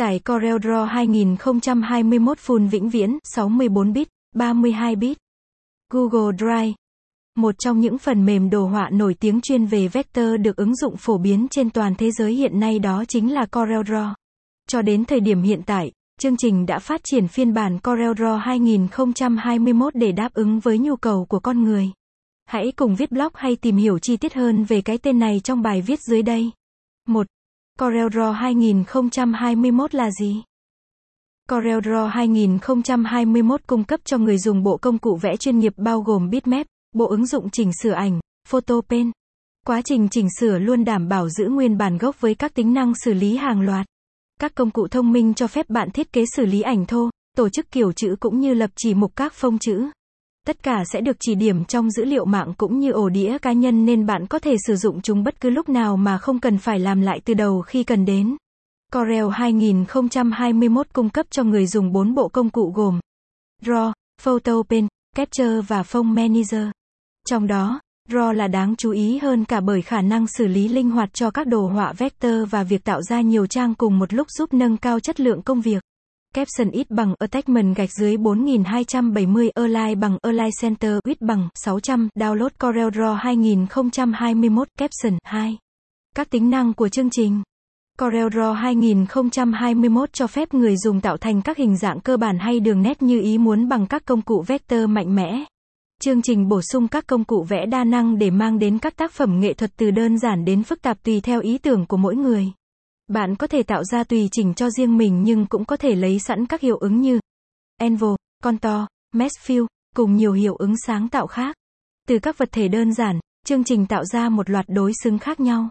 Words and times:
Tải 0.00 0.18
Corel 0.18 0.56
Draw 0.56 0.84
2021 0.84 2.38
full 2.38 2.68
vĩnh 2.68 2.88
viễn, 2.88 3.18
64 3.24 3.92
bit, 3.92 4.08
32 4.34 4.96
bit. 4.96 5.18
Google 5.92 6.36
Drive. 6.38 6.72
Một 7.36 7.54
trong 7.58 7.80
những 7.80 7.98
phần 7.98 8.26
mềm 8.26 8.50
đồ 8.50 8.66
họa 8.66 8.90
nổi 8.92 9.14
tiếng 9.14 9.40
chuyên 9.40 9.66
về 9.66 9.88
vector 9.88 10.26
được 10.40 10.56
ứng 10.56 10.76
dụng 10.76 10.96
phổ 10.96 11.18
biến 11.18 11.46
trên 11.50 11.70
toàn 11.70 11.94
thế 11.94 12.10
giới 12.10 12.34
hiện 12.34 12.60
nay 12.60 12.78
đó 12.78 13.04
chính 13.08 13.32
là 13.32 13.46
Corel 13.46 13.80
Draw. 13.80 14.14
Cho 14.68 14.82
đến 14.82 15.04
thời 15.04 15.20
điểm 15.20 15.42
hiện 15.42 15.62
tại, 15.66 15.92
chương 16.20 16.36
trình 16.36 16.66
đã 16.66 16.78
phát 16.78 17.00
triển 17.04 17.28
phiên 17.28 17.54
bản 17.54 17.78
Corel 17.78 18.10
Draw 18.10 18.36
2021 18.36 19.94
để 19.94 20.12
đáp 20.12 20.34
ứng 20.34 20.60
với 20.60 20.78
nhu 20.78 20.96
cầu 20.96 21.24
của 21.24 21.40
con 21.40 21.64
người. 21.64 21.90
Hãy 22.46 22.72
cùng 22.76 22.96
viết 22.96 23.12
blog 23.12 23.32
hay 23.34 23.56
tìm 23.56 23.76
hiểu 23.76 23.98
chi 23.98 24.16
tiết 24.16 24.34
hơn 24.34 24.64
về 24.64 24.80
cái 24.80 24.98
tên 24.98 25.18
này 25.18 25.40
trong 25.44 25.62
bài 25.62 25.82
viết 25.82 26.00
dưới 26.00 26.22
đây. 26.22 26.50
1. 27.06 27.26
CorelDRAW 27.80 28.32
2021 28.32 29.94
là 29.94 30.10
gì? 30.10 30.42
CorelDRAW 31.48 32.06
2021 32.06 33.60
cung 33.66 33.84
cấp 33.84 34.00
cho 34.04 34.18
người 34.18 34.38
dùng 34.38 34.62
bộ 34.62 34.76
công 34.76 34.98
cụ 34.98 35.16
vẽ 35.16 35.36
chuyên 35.36 35.58
nghiệp 35.58 35.72
bao 35.76 36.00
gồm 36.00 36.30
bitmap, 36.30 36.66
bộ 36.92 37.08
ứng 37.08 37.26
dụng 37.26 37.50
chỉnh 37.50 37.70
sửa 37.82 37.92
ảnh, 37.92 38.20
photo 38.48 38.80
pen. 38.88 39.10
Quá 39.66 39.82
trình 39.84 40.08
chỉnh 40.08 40.28
sửa 40.40 40.58
luôn 40.58 40.84
đảm 40.84 41.08
bảo 41.08 41.28
giữ 41.28 41.48
nguyên 41.48 41.78
bản 41.78 41.98
gốc 41.98 42.20
với 42.20 42.34
các 42.34 42.54
tính 42.54 42.74
năng 42.74 42.92
xử 43.04 43.14
lý 43.14 43.36
hàng 43.36 43.60
loạt. 43.60 43.86
Các 44.40 44.54
công 44.54 44.70
cụ 44.70 44.88
thông 44.88 45.12
minh 45.12 45.34
cho 45.34 45.46
phép 45.46 45.70
bạn 45.70 45.90
thiết 45.90 46.12
kế 46.12 46.24
xử 46.36 46.46
lý 46.46 46.60
ảnh 46.62 46.86
thô, 46.86 47.10
tổ 47.36 47.48
chức 47.48 47.70
kiểu 47.70 47.92
chữ 47.92 48.16
cũng 48.20 48.40
như 48.40 48.54
lập 48.54 48.70
chỉ 48.76 48.94
mục 48.94 49.12
các 49.16 49.32
phông 49.34 49.58
chữ. 49.58 49.86
Tất 50.46 50.62
cả 50.62 50.84
sẽ 50.92 51.00
được 51.00 51.16
chỉ 51.20 51.34
điểm 51.34 51.64
trong 51.64 51.90
dữ 51.90 52.04
liệu 52.04 52.24
mạng 52.24 52.54
cũng 52.58 52.80
như 52.80 52.90
ổ 52.90 53.08
đĩa 53.08 53.38
cá 53.38 53.52
nhân 53.52 53.84
nên 53.84 54.06
bạn 54.06 54.26
có 54.26 54.38
thể 54.38 54.56
sử 54.66 54.76
dụng 54.76 55.02
chúng 55.02 55.24
bất 55.24 55.40
cứ 55.40 55.50
lúc 55.50 55.68
nào 55.68 55.96
mà 55.96 56.18
không 56.18 56.40
cần 56.40 56.58
phải 56.58 56.78
làm 56.78 57.00
lại 57.00 57.20
từ 57.24 57.34
đầu 57.34 57.62
khi 57.62 57.84
cần 57.84 58.04
đến. 58.04 58.36
Corel 58.92 59.28
2021 59.32 60.86
cung 60.92 61.10
cấp 61.10 61.26
cho 61.30 61.44
người 61.44 61.66
dùng 61.66 61.92
4 61.92 62.14
bộ 62.14 62.28
công 62.28 62.50
cụ 62.50 62.72
gồm 62.74 63.00
Draw, 63.62 63.92
Photo 64.22 64.62
Pen, 64.68 64.88
Capture 65.16 65.60
và 65.60 65.82
Phone 65.82 66.02
Manager. 66.02 66.68
Trong 67.26 67.46
đó, 67.46 67.80
Draw 68.08 68.32
là 68.32 68.48
đáng 68.48 68.76
chú 68.76 68.90
ý 68.90 69.18
hơn 69.18 69.44
cả 69.44 69.60
bởi 69.60 69.82
khả 69.82 70.02
năng 70.02 70.26
xử 70.26 70.46
lý 70.46 70.68
linh 70.68 70.90
hoạt 70.90 71.14
cho 71.14 71.30
các 71.30 71.46
đồ 71.46 71.66
họa 71.66 71.92
vector 71.92 72.32
và 72.50 72.62
việc 72.62 72.84
tạo 72.84 73.02
ra 73.02 73.20
nhiều 73.20 73.46
trang 73.46 73.74
cùng 73.74 73.98
một 73.98 74.12
lúc 74.12 74.30
giúp 74.30 74.54
nâng 74.54 74.76
cao 74.76 75.00
chất 75.00 75.20
lượng 75.20 75.42
công 75.42 75.60
việc. 75.60 75.82
Capson 76.34 76.70
ít 76.70 76.90
bằng 76.90 77.14
attachment 77.18 77.76
gạch 77.76 77.92
dưới 77.92 78.16
4270 78.16 79.50
Align 79.50 80.00
bằng 80.00 80.18
Align 80.22 80.50
Center 80.62 80.98
ít 81.04 81.20
bằng 81.20 81.48
600 81.54 82.08
Download 82.14 82.48
Corel 82.60 82.88
Draw 82.88 83.14
2021 83.14 84.68
Capson 84.78 85.18
2 85.24 85.58
Các 86.16 86.30
tính 86.30 86.50
năng 86.50 86.72
của 86.74 86.88
chương 86.88 87.10
trình 87.10 87.42
Corel 87.98 88.26
Draw 88.26 88.52
2021 88.52 90.12
cho 90.12 90.26
phép 90.26 90.54
người 90.54 90.76
dùng 90.76 91.00
tạo 91.00 91.16
thành 91.16 91.42
các 91.42 91.56
hình 91.56 91.76
dạng 91.76 92.00
cơ 92.00 92.16
bản 92.16 92.38
hay 92.38 92.60
đường 92.60 92.82
nét 92.82 93.02
như 93.02 93.20
ý 93.20 93.38
muốn 93.38 93.68
bằng 93.68 93.86
các 93.86 94.04
công 94.04 94.22
cụ 94.22 94.44
vector 94.46 94.88
mạnh 94.88 95.14
mẽ. 95.14 95.44
Chương 96.02 96.22
trình 96.22 96.48
bổ 96.48 96.62
sung 96.62 96.88
các 96.88 97.06
công 97.06 97.24
cụ 97.24 97.42
vẽ 97.48 97.66
đa 97.66 97.84
năng 97.84 98.18
để 98.18 98.30
mang 98.30 98.58
đến 98.58 98.78
các 98.78 98.96
tác 98.96 99.12
phẩm 99.12 99.40
nghệ 99.40 99.52
thuật 99.52 99.70
từ 99.76 99.90
đơn 99.90 100.18
giản 100.18 100.44
đến 100.44 100.62
phức 100.62 100.82
tạp 100.82 101.02
tùy 101.02 101.20
theo 101.20 101.40
ý 101.40 101.58
tưởng 101.58 101.86
của 101.86 101.96
mỗi 101.96 102.16
người. 102.16 102.52
Bạn 103.10 103.36
có 103.36 103.46
thể 103.46 103.62
tạo 103.62 103.84
ra 103.84 104.04
tùy 104.04 104.28
chỉnh 104.32 104.54
cho 104.54 104.70
riêng 104.70 104.96
mình 104.96 105.22
nhưng 105.22 105.46
cũng 105.46 105.64
có 105.64 105.76
thể 105.76 105.94
lấy 105.94 106.18
sẵn 106.18 106.46
các 106.46 106.60
hiệu 106.60 106.76
ứng 106.76 107.00
như 107.00 107.20
Envo, 107.80 108.16
Contour, 108.42 108.84
Mesh 109.14 109.40
Fill, 109.46 109.66
cùng 109.96 110.16
nhiều 110.16 110.32
hiệu 110.32 110.54
ứng 110.56 110.74
sáng 110.86 111.08
tạo 111.08 111.26
khác. 111.26 111.56
Từ 112.08 112.18
các 112.18 112.38
vật 112.38 112.48
thể 112.52 112.68
đơn 112.68 112.94
giản, 112.94 113.20
chương 113.46 113.64
trình 113.64 113.86
tạo 113.86 114.04
ra 114.04 114.28
một 114.28 114.50
loạt 114.50 114.64
đối 114.68 114.92
xứng 115.04 115.18
khác 115.18 115.40
nhau. 115.40 115.70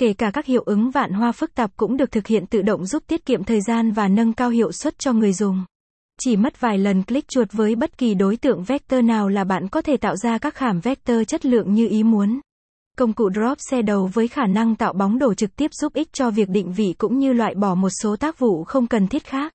Kể 0.00 0.12
cả 0.12 0.30
các 0.30 0.46
hiệu 0.46 0.62
ứng 0.62 0.90
vạn 0.90 1.12
hoa 1.12 1.32
phức 1.32 1.54
tạp 1.54 1.76
cũng 1.76 1.96
được 1.96 2.10
thực 2.10 2.26
hiện 2.26 2.46
tự 2.46 2.62
động 2.62 2.86
giúp 2.86 3.02
tiết 3.06 3.26
kiệm 3.26 3.44
thời 3.44 3.60
gian 3.60 3.92
và 3.92 4.08
nâng 4.08 4.32
cao 4.32 4.50
hiệu 4.50 4.72
suất 4.72 4.98
cho 4.98 5.12
người 5.12 5.32
dùng. 5.32 5.64
Chỉ 6.20 6.36
mất 6.36 6.60
vài 6.60 6.78
lần 6.78 7.02
click 7.02 7.28
chuột 7.28 7.52
với 7.52 7.74
bất 7.74 7.98
kỳ 7.98 8.14
đối 8.14 8.36
tượng 8.36 8.64
vector 8.64 9.04
nào 9.04 9.28
là 9.28 9.44
bạn 9.44 9.68
có 9.68 9.82
thể 9.82 9.96
tạo 9.96 10.16
ra 10.16 10.38
các 10.38 10.54
khảm 10.54 10.80
vector 10.80 11.18
chất 11.28 11.46
lượng 11.46 11.74
như 11.74 11.88
ý 11.88 12.02
muốn. 12.02 12.40
Công 12.98 13.12
cụ 13.12 13.30
Drop 13.34 13.58
xe 13.70 13.82
đầu 13.82 14.10
với 14.12 14.28
khả 14.28 14.46
năng 14.46 14.76
tạo 14.76 14.92
bóng 14.92 15.18
đổ 15.18 15.34
trực 15.34 15.56
tiếp 15.56 15.70
giúp 15.74 15.94
ích 15.94 16.12
cho 16.12 16.30
việc 16.30 16.48
định 16.48 16.72
vị 16.72 16.94
cũng 16.98 17.18
như 17.18 17.32
loại 17.32 17.54
bỏ 17.54 17.74
một 17.74 17.88
số 18.02 18.16
tác 18.16 18.38
vụ 18.38 18.64
không 18.64 18.86
cần 18.86 19.08
thiết 19.08 19.24
khác. 19.24 19.52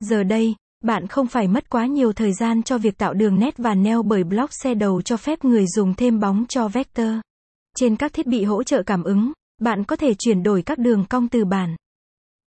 Giờ 0.00 0.22
đây, 0.22 0.54
bạn 0.84 1.06
không 1.06 1.26
phải 1.26 1.48
mất 1.48 1.70
quá 1.70 1.86
nhiều 1.86 2.12
thời 2.12 2.32
gian 2.32 2.62
cho 2.62 2.78
việc 2.78 2.98
tạo 2.98 3.14
đường 3.14 3.38
nét 3.38 3.54
và 3.58 3.74
neo 3.74 4.02
bởi 4.02 4.24
block 4.24 4.50
xe 4.62 4.74
đầu 4.74 5.02
cho 5.02 5.16
phép 5.16 5.44
người 5.44 5.64
dùng 5.66 5.94
thêm 5.94 6.20
bóng 6.20 6.44
cho 6.48 6.68
vector. 6.68 7.10
Trên 7.76 7.96
các 7.96 8.12
thiết 8.12 8.26
bị 8.26 8.44
hỗ 8.44 8.62
trợ 8.62 8.82
cảm 8.82 9.02
ứng, 9.02 9.32
bạn 9.60 9.84
có 9.84 9.96
thể 9.96 10.14
chuyển 10.14 10.42
đổi 10.42 10.62
các 10.62 10.78
đường 10.78 11.04
cong 11.08 11.28
từ 11.28 11.44
bản 11.44 11.76